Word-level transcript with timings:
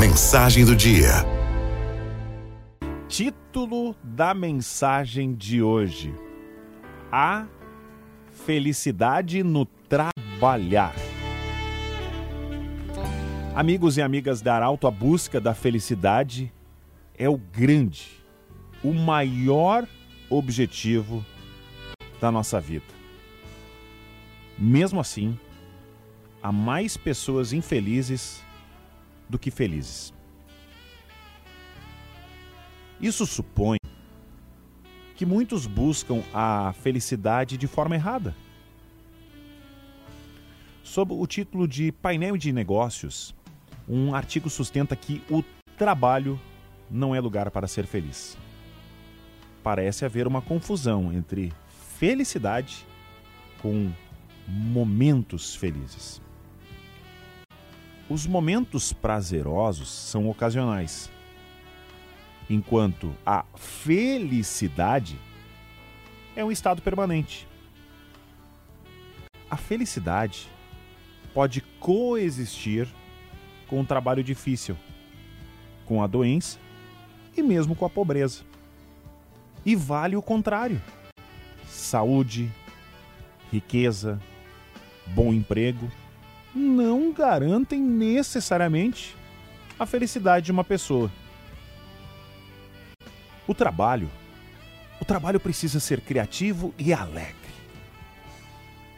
Mensagem 0.00 0.64
do 0.64 0.74
dia. 0.74 1.10
Título 3.06 3.94
da 4.02 4.32
mensagem 4.32 5.34
de 5.34 5.62
hoje: 5.62 6.14
A 7.12 7.46
felicidade 8.32 9.42
no 9.42 9.66
trabalhar. 9.66 10.94
Amigos 13.54 13.98
e 13.98 14.00
amigas 14.00 14.40
da 14.40 14.54
Arauto, 14.54 14.86
a 14.86 14.90
busca 14.90 15.38
da 15.38 15.52
felicidade 15.52 16.50
é 17.14 17.28
o 17.28 17.36
grande, 17.36 18.08
o 18.82 18.94
maior 18.94 19.86
objetivo 20.30 21.22
da 22.18 22.32
nossa 22.32 22.58
vida. 22.58 22.86
Mesmo 24.58 24.98
assim, 24.98 25.38
há 26.42 26.50
mais 26.50 26.96
pessoas 26.96 27.52
infelizes 27.52 28.42
do 29.30 29.38
que 29.38 29.50
felizes. 29.50 30.12
Isso 33.00 33.24
supõe 33.24 33.78
que 35.16 35.24
muitos 35.24 35.66
buscam 35.66 36.22
a 36.34 36.74
felicidade 36.74 37.56
de 37.56 37.66
forma 37.66 37.94
errada. 37.94 38.34
Sob 40.82 41.14
o 41.14 41.26
título 41.26 41.68
de 41.68 41.92
Painel 41.92 42.36
de 42.36 42.52
Negócios, 42.52 43.34
um 43.88 44.14
artigo 44.14 44.50
sustenta 44.50 44.96
que 44.96 45.22
o 45.30 45.42
trabalho 45.78 46.38
não 46.90 47.14
é 47.14 47.20
lugar 47.20 47.50
para 47.50 47.68
ser 47.68 47.86
feliz. 47.86 48.36
Parece 49.62 50.04
haver 50.04 50.26
uma 50.26 50.42
confusão 50.42 51.12
entre 51.12 51.52
felicidade 51.98 52.84
com 53.62 53.90
momentos 54.48 55.54
felizes. 55.54 56.20
Os 58.10 58.26
momentos 58.26 58.92
prazerosos 58.92 59.88
são 59.88 60.28
ocasionais, 60.28 61.08
enquanto 62.50 63.14
a 63.24 63.44
felicidade 63.54 65.16
é 66.34 66.44
um 66.44 66.50
estado 66.50 66.82
permanente. 66.82 67.46
A 69.48 69.56
felicidade 69.56 70.48
pode 71.32 71.60
coexistir 71.78 72.88
com 73.68 73.78
um 73.78 73.84
trabalho 73.84 74.24
difícil, 74.24 74.76
com 75.86 76.02
a 76.02 76.08
doença 76.08 76.58
e 77.36 77.44
mesmo 77.44 77.76
com 77.76 77.84
a 77.84 77.90
pobreza. 77.90 78.42
E 79.64 79.76
vale 79.76 80.16
o 80.16 80.22
contrário. 80.22 80.82
Saúde, 81.64 82.50
riqueza, 83.52 84.20
bom 85.14 85.32
emprego 85.32 85.88
não 86.54 87.12
garantem 87.12 87.80
necessariamente 87.80 89.16
a 89.78 89.86
felicidade 89.86 90.46
de 90.46 90.52
uma 90.52 90.64
pessoa. 90.64 91.10
O 93.46 93.54
trabalho, 93.54 94.10
o 95.00 95.04
trabalho 95.04 95.40
precisa 95.40 95.80
ser 95.80 96.00
criativo 96.00 96.74
e 96.78 96.92
alegre. 96.92 97.34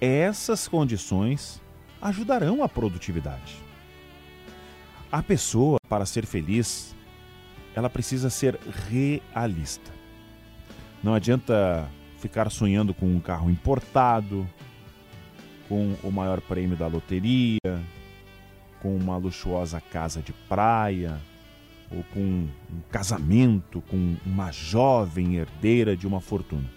Essas 0.00 0.66
condições 0.66 1.60
ajudarão 2.00 2.62
a 2.62 2.68
produtividade. 2.68 3.56
A 5.12 5.22
pessoa, 5.22 5.78
para 5.88 6.06
ser 6.06 6.24
feliz, 6.24 6.94
ela 7.74 7.90
precisa 7.90 8.30
ser 8.30 8.58
realista. 8.88 9.90
Não 11.02 11.14
adianta 11.14 11.88
ficar 12.18 12.50
sonhando 12.50 12.94
com 12.94 13.06
um 13.06 13.20
carro 13.20 13.50
importado, 13.50 14.48
com 15.70 15.94
o 16.02 16.10
maior 16.10 16.40
prêmio 16.40 16.76
da 16.76 16.88
loteria, 16.88 17.80
com 18.82 18.96
uma 18.96 19.16
luxuosa 19.16 19.80
casa 19.80 20.20
de 20.20 20.32
praia, 20.48 21.16
ou 21.92 22.02
com 22.12 22.20
um 22.20 22.48
casamento 22.90 23.80
com 23.82 24.16
uma 24.26 24.50
jovem 24.50 25.36
herdeira 25.36 25.96
de 25.96 26.08
uma 26.08 26.20
fortuna. 26.20 26.68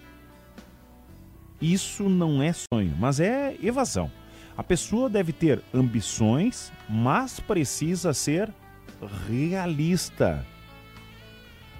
Isso 1.60 2.08
não 2.08 2.40
é 2.40 2.52
sonho, 2.52 2.94
mas 2.96 3.18
é 3.18 3.56
evasão. 3.60 4.10
A 4.56 4.62
pessoa 4.62 5.10
deve 5.10 5.32
ter 5.32 5.60
ambições, 5.74 6.70
mas 6.88 7.40
precisa 7.40 8.14
ser 8.14 8.48
realista. 9.28 10.46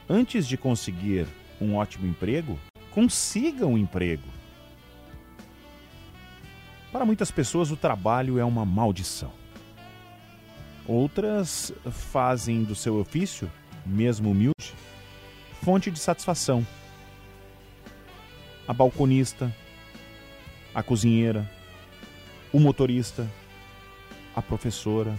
Antes 0.08 0.48
de 0.48 0.56
conseguir 0.56 1.28
um 1.60 1.76
ótimo 1.76 2.08
emprego, 2.08 2.58
consiga 2.90 3.66
um 3.66 3.78
emprego. 3.78 4.33
Para 6.94 7.04
muitas 7.04 7.28
pessoas, 7.28 7.72
o 7.72 7.76
trabalho 7.76 8.38
é 8.38 8.44
uma 8.44 8.64
maldição. 8.64 9.32
Outras 10.86 11.72
fazem 11.90 12.62
do 12.62 12.76
seu 12.76 13.00
ofício, 13.00 13.50
mesmo 13.84 14.30
humilde, 14.30 14.72
fonte 15.60 15.90
de 15.90 15.98
satisfação. 15.98 16.64
A 18.68 18.72
balconista, 18.72 19.52
a 20.72 20.84
cozinheira, 20.84 21.50
o 22.52 22.60
motorista, 22.60 23.28
a 24.32 24.40
professora, 24.40 25.18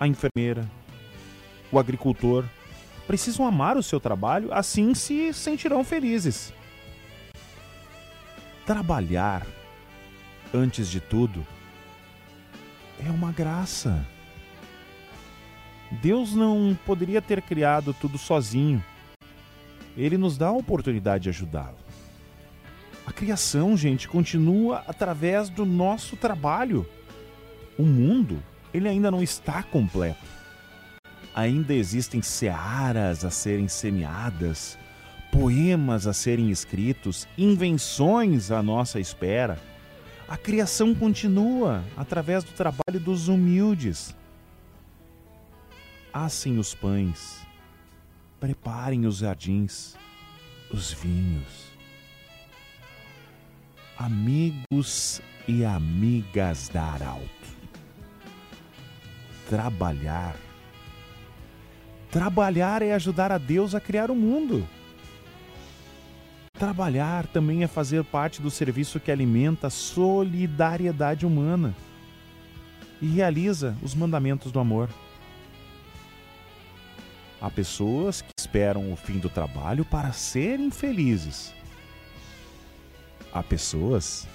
a 0.00 0.08
enfermeira, 0.08 0.66
o 1.70 1.78
agricultor 1.78 2.46
precisam 3.06 3.46
amar 3.46 3.76
o 3.76 3.82
seu 3.82 4.00
trabalho, 4.00 4.50
assim 4.54 4.94
se 4.94 5.34
sentirão 5.34 5.84
felizes. 5.84 6.50
Trabalhar 8.64 9.46
antes 10.52 10.88
de 10.88 11.00
tudo, 11.00 11.46
é 13.04 13.10
uma 13.10 13.32
graça. 13.32 14.04
Deus 16.02 16.34
não 16.34 16.76
poderia 16.86 17.22
ter 17.22 17.42
criado 17.42 17.94
tudo 17.94 18.18
sozinho. 18.18 18.82
Ele 19.96 20.16
nos 20.16 20.36
dá 20.36 20.48
a 20.48 20.52
oportunidade 20.52 21.24
de 21.24 21.28
ajudá-lo. 21.30 21.76
A 23.06 23.12
criação, 23.12 23.76
gente, 23.76 24.06
continua 24.06 24.84
através 24.86 25.48
do 25.48 25.64
nosso 25.64 26.16
trabalho. 26.16 26.86
O 27.78 27.82
mundo, 27.82 28.42
ele 28.72 28.88
ainda 28.88 29.10
não 29.10 29.22
está 29.22 29.62
completo. 29.62 30.26
Ainda 31.34 31.72
existem 31.72 32.20
searas 32.20 33.24
a 33.24 33.30
serem 33.30 33.68
semeadas, 33.68 34.78
poemas 35.32 36.06
a 36.06 36.12
serem 36.12 36.50
escritos, 36.50 37.26
invenções 37.38 38.50
à 38.50 38.62
nossa 38.62 39.00
espera 39.00 39.58
a 40.28 40.36
criação 40.36 40.94
continua 40.94 41.82
através 41.96 42.44
do 42.44 42.52
trabalho 42.52 43.00
dos 43.00 43.28
humildes. 43.28 44.14
Assem 46.12 46.58
os 46.58 46.74
pães, 46.74 47.46
preparem 48.38 49.06
os 49.06 49.18
jardins, 49.18 49.96
os 50.70 50.92
vinhos. 50.92 51.68
Amigos 53.96 55.22
e 55.48 55.64
amigas 55.64 56.68
da 56.68 56.82
Arauto. 56.82 57.28
Trabalhar. 59.48 60.36
Trabalhar 62.10 62.82
é 62.82 62.92
ajudar 62.92 63.32
a 63.32 63.38
Deus 63.38 63.74
a 63.74 63.80
criar 63.80 64.10
o 64.10 64.14
mundo. 64.14 64.68
Trabalhar 66.58 67.24
também 67.28 67.62
é 67.62 67.68
fazer 67.68 68.02
parte 68.02 68.42
do 68.42 68.50
serviço 68.50 68.98
que 68.98 69.12
alimenta 69.12 69.68
a 69.68 69.70
solidariedade 69.70 71.24
humana 71.24 71.72
e 73.00 73.06
realiza 73.06 73.76
os 73.80 73.94
mandamentos 73.94 74.50
do 74.50 74.58
amor. 74.58 74.90
Há 77.40 77.48
pessoas 77.48 78.20
que 78.20 78.32
esperam 78.36 78.92
o 78.92 78.96
fim 78.96 79.18
do 79.18 79.28
trabalho 79.28 79.84
para 79.84 80.10
serem 80.10 80.68
felizes. 80.68 81.54
Há 83.32 83.40
pessoas 83.40 84.26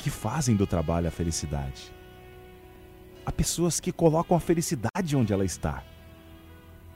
que 0.00 0.10
fazem 0.10 0.54
do 0.54 0.66
trabalho 0.66 1.08
a 1.08 1.10
felicidade. 1.10 1.90
Há 3.24 3.32
pessoas 3.32 3.80
que 3.80 3.90
colocam 3.90 4.36
a 4.36 4.40
felicidade 4.40 5.16
onde 5.16 5.32
ela 5.32 5.46
está. 5.46 5.82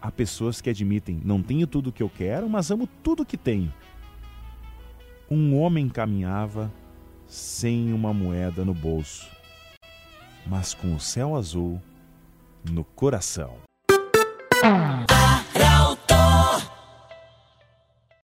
Há 0.02 0.10
pessoas 0.10 0.60
que 0.60 0.69
admitem: 0.69 1.22
não 1.25 1.43
tenho 1.43 1.66
tudo 1.66 1.88
o 1.88 1.93
que 1.93 2.02
eu 2.02 2.10
quero, 2.10 2.50
mas 2.50 2.70
amo 2.70 2.87
tudo 3.02 3.22
o 3.22 3.26
que 3.26 3.38
tenho 3.38 3.72
um 5.31 5.58
homem 5.58 5.88
caminhava 5.88 6.73
sem 7.26 7.93
uma 7.93 8.14
moeda 8.14 8.64
no 8.64 8.73
bolso, 8.73 9.28
mas 10.46 10.73
com 10.73 10.94
o 10.94 11.00
céu 11.00 11.34
azul 11.34 11.81
no 12.70 12.84
coração. 12.84 13.56